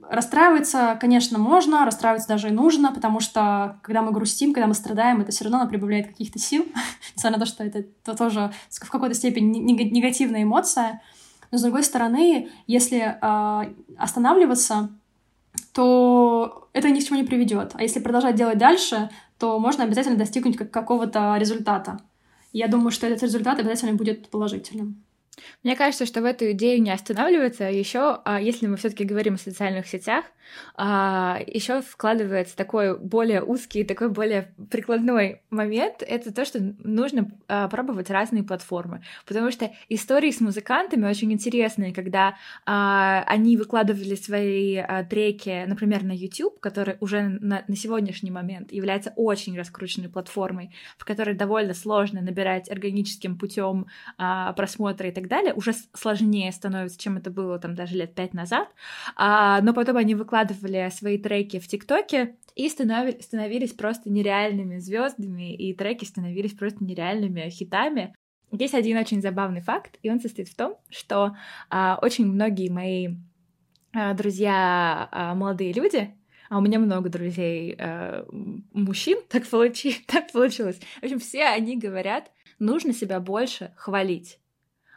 [0.10, 5.21] расстраиваться, конечно, можно, расстраиваться даже и нужно, потому что когда мы грустим, когда мы страдаем,
[5.21, 6.65] это все равно нам прибавляет каких-то сил,
[7.15, 11.04] несмотря на то, что это, это тоже в какой-то степени негативная эмоция.
[11.51, 14.89] Но с другой стороны, если э, останавливаться,
[15.71, 17.73] то это ни к чему не приведет.
[17.75, 21.99] А если продолжать делать дальше, то можно обязательно достигнуть какого-то результата.
[22.51, 25.05] Я думаю, что этот результат обязательно будет положительным.
[25.63, 27.65] Мне кажется, что в эту идею не останавливается.
[27.65, 30.26] Еще, а, если мы все-таки говорим о социальных сетях,
[30.76, 36.04] а, еще вкладывается такой более узкий, такой более прикладной момент.
[36.06, 39.04] Это то, что нужно а, пробовать разные платформы.
[39.26, 46.60] Потому что истории с музыкантами очень интересные, когда они выкладывали свои треки, например, на YouTube,
[46.60, 52.69] который уже на, на сегодняшний момент является очень раскрученной платформой, в которой довольно сложно набирать
[52.69, 58.14] органическим путем просмотры и так далее, уже сложнее становится, чем это было там даже лет
[58.16, 58.68] пять назад.
[59.18, 65.74] Но потом они выкладывали свои треки в ТикТоке и становились, становились просто нереальными звездами, и
[65.74, 68.16] треки становились просто нереальными хитами.
[68.52, 71.36] Есть один очень забавный факт, и он состоит в том, что
[71.70, 73.10] а, очень многие мои
[73.94, 76.14] а, друзья, а, молодые люди,
[76.50, 78.26] а у меня много друзей а,
[78.74, 80.80] мужчин, так, получи, так получилось.
[81.02, 84.40] В общем, все они говорят, нужно себя больше хвалить.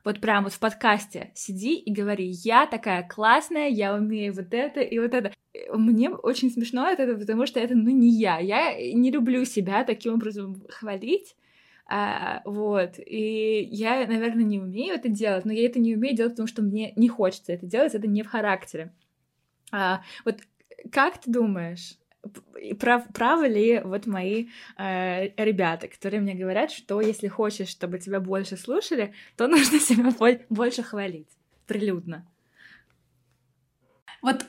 [0.08, 4.80] Вот прям вот в подкасте сиди и говори, я такая классная, я умею вот это
[4.80, 5.34] и вот это.
[5.70, 8.38] Мне очень смешно это, потому что это, ну, не я.
[8.38, 11.36] Я не люблю себя таким образом хвалить.
[11.86, 12.94] А, вот.
[13.04, 16.62] И я, наверное, не умею это делать, но я это не умею делать, потому что
[16.62, 18.94] мне не хочется это делать, это не в характере.
[19.72, 20.38] А, вот
[20.90, 21.98] как ты думаешь,
[22.78, 28.20] прав, правы ли вот мои э, ребята, которые мне говорят, что если хочешь, чтобы тебя
[28.20, 30.12] больше слушали, то нужно себя
[30.48, 31.28] больше хвалить
[31.66, 32.26] прилюдно.
[34.22, 34.44] Вот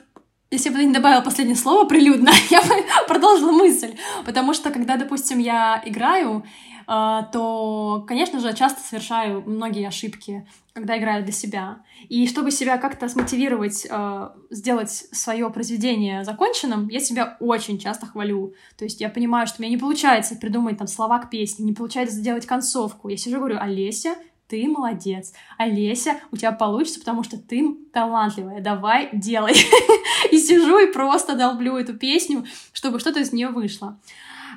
[0.50, 2.74] если бы ты не добавила последнее слово прилюдно, я бы
[3.06, 3.96] продолжила мысль.
[4.24, 6.44] Потому что, когда, допустим, я играю,
[6.92, 11.82] а, то, конечно же, часто совершаю многие ошибки, когда играю для себя.
[12.08, 18.54] И чтобы себя как-то смотивировать, а, сделать свое произведение законченным, я себя очень часто хвалю.
[18.76, 21.74] То есть я понимаю, что у меня не получается придумать там слова к песне, не
[21.74, 23.08] получается сделать концовку.
[23.08, 24.16] Я сижу и говорю, Олеся,
[24.50, 25.32] ты молодец.
[25.56, 29.54] Олеся, у тебя получится, потому что ты талантливая, давай, делай.
[30.32, 33.98] И сижу и просто долблю эту песню, чтобы что-то из нее вышло.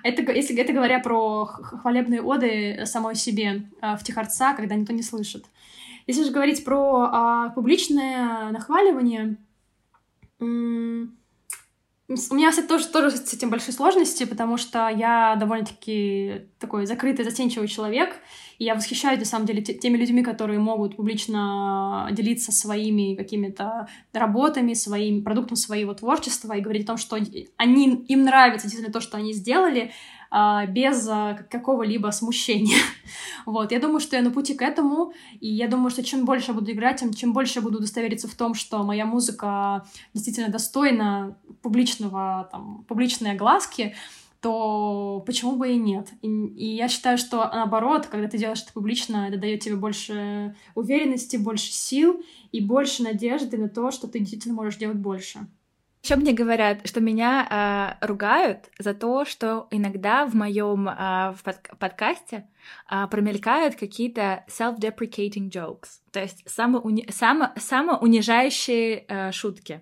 [0.04, 5.02] Это, если это говоря про хвалебные оды самой себе э, в Тихорца, когда никто не
[5.02, 5.46] слышит.
[6.06, 9.38] Если же говорить про а, публичное нахваливание,
[12.10, 17.24] у меня, кстати, тоже, тоже с этим большие сложности, потому что я довольно-таки такой закрытый,
[17.24, 18.18] застенчивый человек,
[18.60, 24.74] и я восхищаюсь, на самом деле, теми людьми, которые могут публично делиться своими какими-то работами,
[24.74, 27.18] своим продуктом своего творчества и говорить о том, что
[27.58, 29.92] они, им нравится действительно то, что они сделали,
[30.68, 32.80] без а, какого-либо смущения.
[33.46, 36.52] вот, я думаю, что я на пути к этому, и я думаю, что чем больше
[36.52, 40.50] я буду играть, тем чем больше я буду удостовериться в том, что моя музыка действительно
[40.50, 43.96] достойна публичного, там, публичной огласки,
[44.42, 46.10] то почему бы и нет?
[46.22, 50.56] И, и я считаю, что наоборот, когда ты делаешь это публично, это дает тебе больше
[50.74, 55.48] уверенности, больше сил и больше надежды на то, что ты действительно можешь делать больше.
[56.04, 61.62] Еще мне говорят, что меня э, ругают за то, что иногда в моем э, под
[61.80, 62.46] подкасте
[62.88, 69.82] промелькают какие-то self-deprecating jokes, то есть самоуни само самоунижающие э, шутки.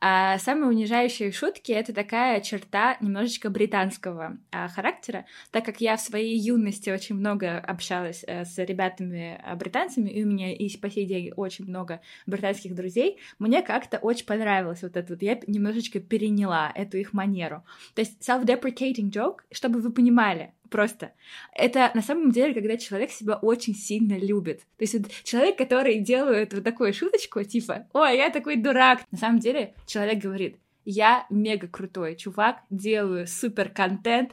[0.00, 6.00] А самые унижающие шутки— это такая черта немножечко британского а, характера, так как я в
[6.00, 11.32] своей юности очень много общалась а, с ребятами-британцами, и у меня и по сей день
[11.36, 15.22] очень много британских друзей, мне как-то очень понравилось вот это вот.
[15.22, 17.64] Я немножечко переняла эту их манеру.
[17.94, 21.12] То есть self-deprecating joke, чтобы вы понимали, просто.
[21.52, 24.60] Это на самом деле, когда человек себя очень сильно любит.
[24.78, 29.00] То есть вот человек, который делает вот такую шуточку, типа, ой, я такой дурак.
[29.12, 34.32] На самом деле человек говорит, я мега крутой чувак, делаю супер контент,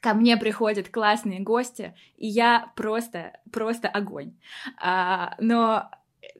[0.00, 4.34] ко мне приходят классные гости, и я просто, просто огонь.
[4.78, 5.90] А, но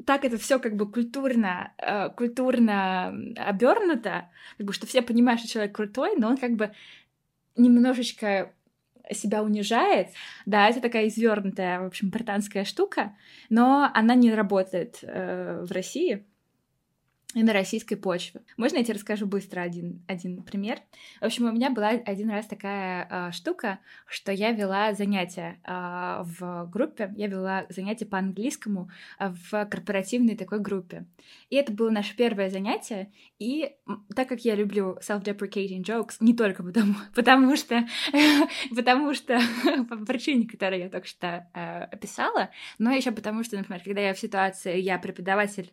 [0.05, 5.49] так это все как бы культурно, э, культурно обернуто, как бы, что все понимают, что
[5.49, 6.73] человек крутой, но он как бы
[7.57, 8.53] немножечко
[9.11, 10.09] себя унижает.
[10.47, 13.15] Да, это такая извернутая, в общем, британская штука,
[13.51, 16.25] но она не работает э, в России
[17.35, 18.43] и на российской почве.
[18.57, 20.79] Можно я тебе расскажу быстро один, один пример?
[21.21, 26.23] В общем, у меня была один раз такая э, штука, что я вела занятия э,
[26.25, 31.07] в группе, я вела занятия по английскому э, в корпоративной такой группе.
[31.51, 33.75] И это было наше первое занятие, и
[34.15, 37.87] так как я люблю self-deprecating jokes, не только потому, потому что,
[38.75, 39.41] потому что
[39.89, 44.15] по причине, которую я только что э, описала, но еще потому что, например, когда я
[44.15, 45.73] в ситуации, я преподаватель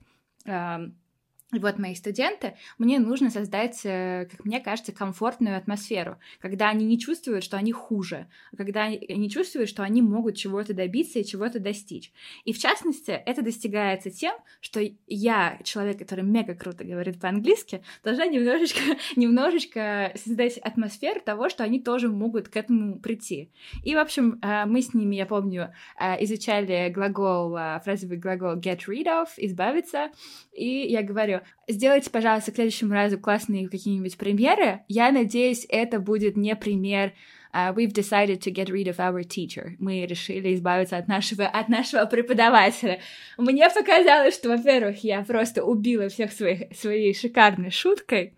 [1.54, 6.86] и вот мои студенты, мне нужно создать, э, как мне кажется, комфортную атмосферу, когда они
[6.86, 11.60] не чувствуют, что они хуже, когда они чувствуют, что они могут чего-то добиться и чего-то
[11.60, 12.14] достичь.
[12.46, 18.28] И в частности, это достигается тем, что я, человек, который мега круто говорит по-английски, должна
[18.28, 18.82] немножечко,
[19.18, 23.52] немножечко создать атмосферу того, что они тоже могут к этому прийти.
[23.84, 28.80] И, в общем, э, мы с ними, я помню, э, изучали глагол, фразовый глагол get
[28.88, 30.12] rid of, избавиться,
[30.54, 34.82] и я говорю, сделайте, пожалуйста, к следующему разу классные какие-нибудь примеры.
[34.88, 37.14] Я надеюсь, это будет не пример
[37.54, 39.76] Uh, we've decided to get rid of our teacher.
[39.78, 43.02] Мы решили избавиться от нашего, от нашего преподавателя.
[43.38, 48.36] Мне показалось, что, во-первых, я просто убила всех своих, своей шикарной шуткой,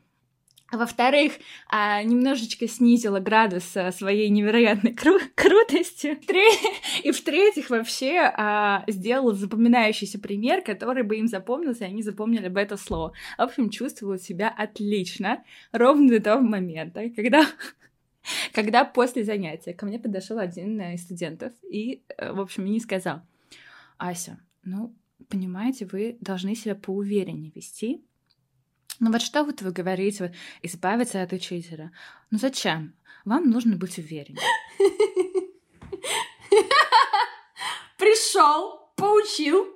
[0.78, 1.34] во-вторых,
[1.70, 6.20] а, немножечко снизила градус а, своей невероятной кру- крутости.
[7.04, 12.60] И в-третьих, вообще а, сделала запоминающийся пример, который бы им запомнился, и они запомнили бы
[12.60, 13.14] это слово.
[13.38, 17.46] В общем, чувствовала себя отлично ровно до того момента, когда
[18.54, 23.22] когда после занятия ко мне подошел один из студентов и, э, в общем, мне сказал,
[23.98, 24.94] Ася, ну,
[25.30, 28.04] понимаете, вы должны себя поувереннее вести,
[29.04, 31.92] ну вот что вот вы говорите, вот, избавиться от учителя?
[32.32, 32.96] Ну зачем?
[33.26, 34.40] Вам нужно быть увереннее.
[37.98, 39.68] Пришел, поучил,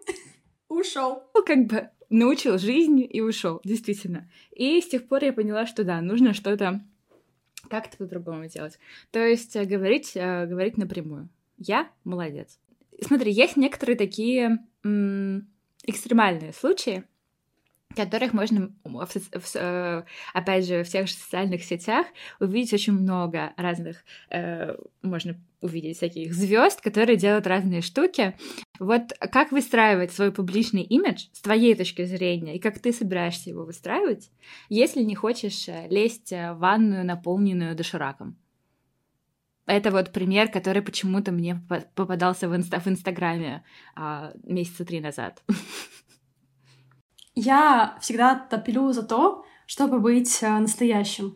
[0.69, 1.23] ушел.
[1.33, 4.29] Ну, как бы научил жизни и ушел, действительно.
[4.51, 6.81] И с тех пор я поняла, что да, нужно что-то
[7.69, 8.79] как-то по-другому делать.
[9.11, 11.27] То есть э, говорить, э, говорить напрямую.
[11.57, 12.59] Я молодец.
[13.01, 14.59] Смотри, есть некоторые такие
[15.83, 17.03] экстремальные случаи,
[17.97, 18.71] которых можно,
[19.55, 22.07] э, опять же, в тех же социальных сетях
[22.39, 28.37] увидеть очень много разных, э, можно увидеть всяких звезд, которые делают разные штуки.
[28.79, 33.65] Вот как выстраивать свой публичный имидж с твоей точки зрения, и как ты собираешься его
[33.65, 34.31] выстраивать,
[34.69, 38.37] если не хочешь э, лезть в ванную, наполненную дошираком?
[39.67, 41.61] Это вот пример, который почему-то мне
[41.93, 45.43] попадался в, инста в Инстаграме а, месяца три назад.
[47.39, 51.35] Я всегда топилю за то, чтобы быть э, настоящим.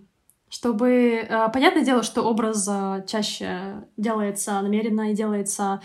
[0.49, 0.89] Чтобы...
[0.89, 5.79] Э, понятное дело, что образ э, чаще делается намеренно и делается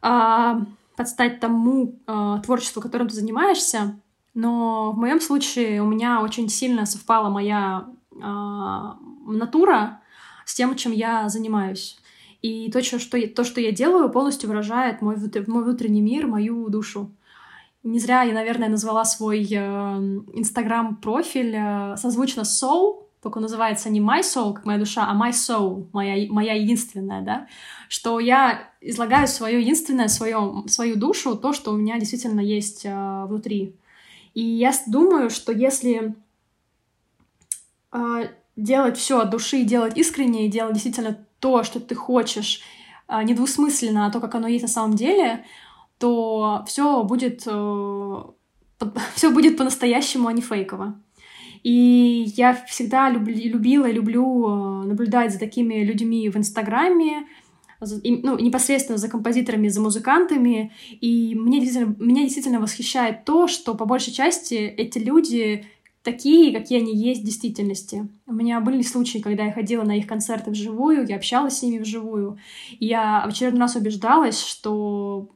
[0.00, 2.00] под стать тому
[2.44, 4.00] творчеству, которым ты занимаешься.
[4.34, 7.88] Но в моем случае у меня очень сильно совпала моя
[9.26, 10.00] натура
[10.44, 11.98] с тем, чем я занимаюсь.
[12.42, 15.16] И то, что, то, что я делаю, полностью выражает мой,
[15.48, 17.10] мой внутренний мир, мою душу.
[17.84, 19.56] Не зря я, наверное, назвала свой э,
[20.34, 25.88] инстаграм-профиль э, созвучно soul, только называется не my soul, как моя душа, а my soul,
[25.92, 27.46] моя, моя единственная, да,
[27.88, 33.24] что я излагаю свое единственное, свое, свою душу, то, что у меня действительно есть э,
[33.26, 33.76] внутри.
[34.34, 36.14] И я думаю, что если
[37.92, 42.60] э, делать все от души, делать искренне, делать действительно то, что ты хочешь,
[43.10, 45.44] а, недвусмысленно, а то, как оно есть на самом деле,
[45.98, 48.22] то все будет, э,
[49.14, 51.00] все будет по-настоящему, а не фейково.
[51.62, 57.26] И я всегда люб, любила и люблю э, наблюдать за такими людьми в Инстаграме,
[57.80, 60.72] ну, непосредственно за композиторами, за музыкантами.
[61.00, 65.64] И мне действительно, меня действительно восхищает то, что по большей части эти люди
[66.02, 68.08] такие, какие они есть в действительности.
[68.26, 71.78] У меня были случаи, когда я ходила на их концерты вживую, я общалась с ними
[71.78, 72.38] вживую.
[72.78, 75.28] И я в очередной раз убеждалась, что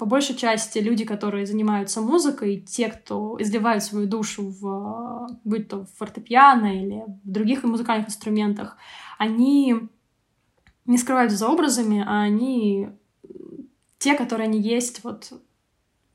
[0.00, 5.84] по большей части люди, которые занимаются музыкой, те, кто изливают свою душу в, будь то
[5.84, 8.78] в фортепиано или в других музыкальных инструментах,
[9.18, 9.76] они
[10.86, 12.88] не скрываются за образами, а они
[13.98, 15.34] те, которые они есть вот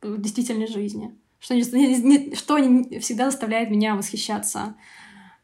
[0.02, 1.16] в действительной жизни.
[1.38, 2.58] Что, что
[3.00, 4.76] всегда заставляет меня восхищаться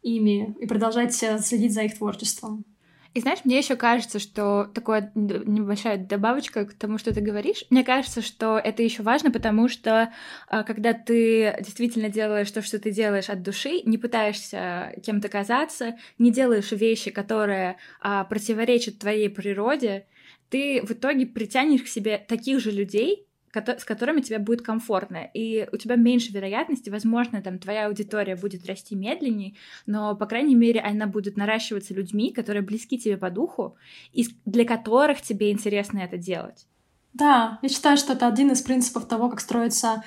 [0.02, 2.66] ими и продолжать следить за их творчеством.
[3.14, 7.66] И знаешь, мне еще кажется, что такое небольшая добавочка к тому, что ты говоришь.
[7.70, 10.14] Мне кажется, что это еще важно, потому что
[10.48, 15.98] а, когда ты действительно делаешь то, что ты делаешь от души, не пытаешься кем-то казаться,
[16.20, 20.06] не делаешь вещи, которые а, противоречат твоей природе,
[20.50, 25.30] ты в итоге притянешь к себе таких же людей, с которыми тебе будет комфортно.
[25.34, 30.56] И у тебя меньше вероятности, возможно, там твоя аудитория будет расти медленнее, но, по крайней
[30.56, 33.76] мере, она будет наращиваться людьми, которые близки тебе по духу,
[34.14, 36.68] и для которых тебе интересно это делать.
[37.14, 40.04] Да, я считаю, что это один из принципов того, как строится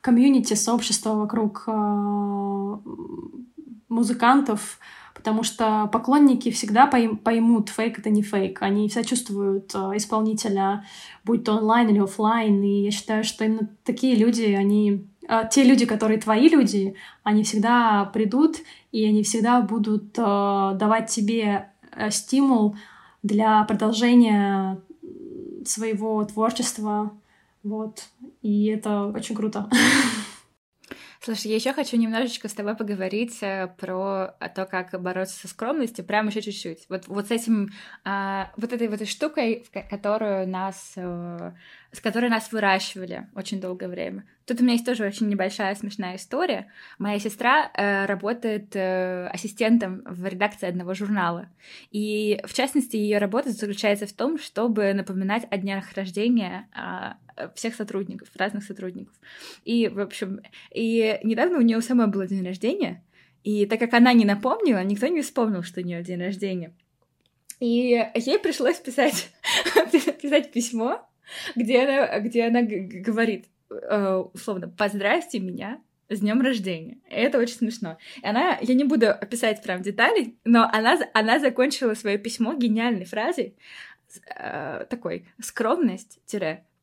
[0.00, 2.76] комьюнити, сообщество вокруг э,
[3.88, 4.78] музыкантов,
[5.16, 8.60] потому что поклонники всегда поймут, фейк это не фейк.
[8.60, 10.84] Они все чувствуют э, исполнителя,
[11.24, 12.62] будь то онлайн или офлайн.
[12.62, 17.42] И я считаю, что именно такие люди, они э, те люди, которые твои люди, они
[17.44, 18.58] всегда придут,
[18.92, 20.22] и они всегда будут э,
[20.78, 21.70] давать тебе
[22.10, 22.76] стимул
[23.22, 24.78] для продолжения
[25.64, 27.10] своего творчества.
[27.62, 28.04] Вот.
[28.42, 29.68] И это очень круто.
[31.26, 36.04] Слушай, я еще хочу немножечко с тобой поговорить э, про то, как бороться со скромностью,
[36.04, 36.86] прямо еще чуть-чуть.
[36.88, 37.70] Вот, вот с этим,
[38.04, 41.52] а, вот этой вот этой штукой, которую нас, э,
[41.90, 44.24] с которой нас выращивали очень долгое время.
[44.46, 46.68] Тут у меня есть тоже очень небольшая смешная история.
[46.98, 51.48] Моя сестра э, работает э, ассистентом в редакции одного журнала.
[51.90, 56.68] И, в частности, ее работа заключается в том, чтобы напоминать о днях рождения
[57.36, 59.14] э, всех сотрудников, разных сотрудников.
[59.64, 60.40] И, в общем,
[60.72, 63.02] и недавно у нее самой было день рождения,
[63.42, 66.72] и так как она не напомнила, никто не вспомнил, что у нее день рождения.
[67.58, 69.28] И ей пришлось писать,
[70.22, 71.04] писать письмо,
[71.56, 76.98] где она, где она говорит, условно, поздравьте меня с днем рождения.
[77.08, 77.98] Это очень смешно.
[78.22, 83.04] И она, я не буду описать прям детали, но она, она закончила свое письмо гениальной
[83.04, 83.56] фразой,
[84.34, 86.20] э, такой скромность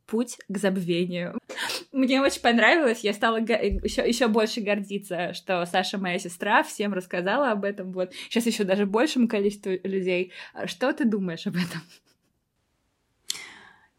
[0.05, 1.39] путь к забвению.
[1.91, 7.51] Мне очень понравилось, я стала еще, еще больше гордиться, что Саша моя сестра всем рассказала
[7.51, 8.13] об этом, вот.
[8.29, 10.33] Сейчас еще даже большему количеству людей.
[10.65, 11.81] Что ты думаешь об этом?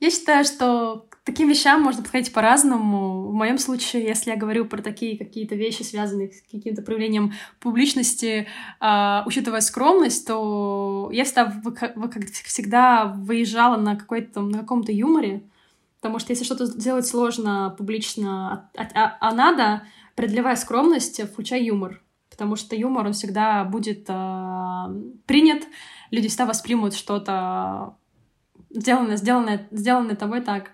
[0.05, 3.29] Я считаю, что к таким вещам можно подходить по-разному.
[3.29, 8.47] В моем случае, если я говорю про такие какие-то вещи, связанные с каким-то проявлением публичности,
[8.83, 11.51] э, учитывая скромность, то я всегда,
[11.81, 15.43] как всегда выезжала на, какой-то, на каком-то юморе,
[16.03, 19.85] потому что если что-то сделать сложно публично, а, а, а надо,
[20.17, 22.03] преодолевая скромность, включай юмор.
[22.29, 24.85] Потому что юмор, он всегда будет э,
[25.25, 25.63] принят,
[26.11, 27.97] люди всегда воспримут что-то
[28.75, 30.73] сделано, сделано, сделано тобой так.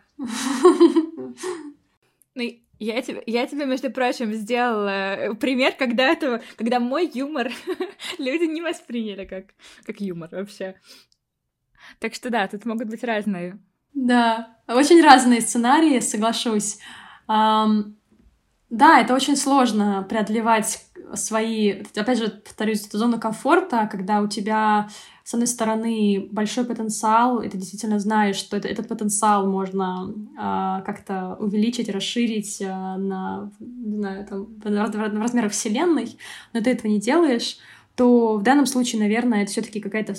[2.34, 2.44] Ну,
[2.78, 7.52] я тебе, я тебе, между прочим, сделала э, пример, когда этого, когда мой юмор
[8.18, 9.46] люди не восприняли как,
[9.84, 10.76] как юмор вообще.
[11.98, 13.58] Так что да, тут могут быть разные.
[13.92, 16.78] Да, очень разные сценарии, соглашусь.
[17.28, 17.96] Um,
[18.70, 20.82] да, это очень сложно преодолевать
[21.14, 24.88] свои, опять же, повторюсь, эту зону комфорта, когда у тебя
[25.30, 30.84] с одной стороны, большой потенциал, и ты действительно знаешь, что это, этот потенциал можно э,
[30.84, 36.16] как-то увеличить, расширить э, на, не знаю, там, в размерах Вселенной,
[36.52, 37.58] но ты этого не делаешь,
[37.94, 40.16] то в данном случае, наверное, это все-таки какая-то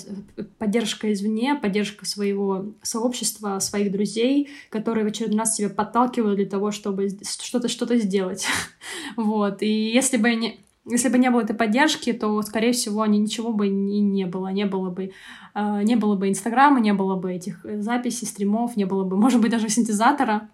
[0.56, 6.70] поддержка извне, поддержка своего сообщества, своих друзей, которые в очередной раз тебя подталкивают для того,
[6.70, 8.46] чтобы что-то что-то сделать.
[9.18, 9.60] вот.
[9.60, 13.68] И если бы не если бы не было этой поддержки, то, скорее всего, ничего бы
[13.68, 14.48] и не было.
[14.48, 15.12] Не было бы,
[15.54, 19.16] э, не было бы Инстаграма, не было бы этих э, записей, стримов, не было бы,
[19.24, 20.48] может быть, даже синтезатора.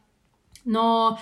[0.64, 1.18] Но,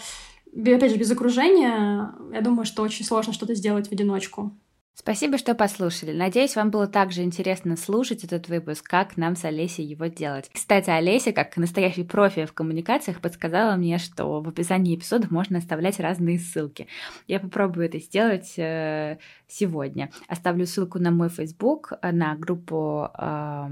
[0.52, 4.52] опять же, без окружения, я думаю, что очень сложно что-то сделать в одиночку.
[4.98, 6.16] Спасибо, что послушали.
[6.16, 10.50] Надеюсь, вам было так же интересно слушать этот выпуск, как нам с Олесей его делать.
[10.50, 16.00] Кстати, Олеся, как настоящий профи в коммуникациях, подсказала мне, что в описании эпизодов можно оставлять
[16.00, 16.88] разные ссылки.
[17.26, 20.10] Я попробую это сделать э, сегодня.
[20.28, 23.68] Оставлю ссылку на мой Facebook, на группу э,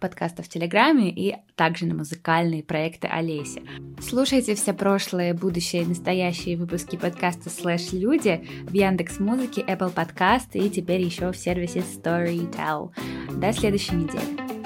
[0.00, 3.62] подкаста в Телеграме и также на музыкальные проекты Олеси.
[4.00, 10.48] Слушайте все прошлые, будущие и настоящие выпуски подкаста «Слэш Люди» в Яндекс Музыке, Apple Podcast
[10.54, 12.90] и теперь еще в сервисе Storytel.
[13.38, 14.59] До следующей недели.